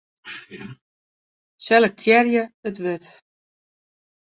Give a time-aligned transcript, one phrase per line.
[1.65, 3.03] Selektearje it wurd.